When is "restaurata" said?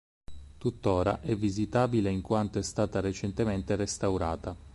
3.75-4.57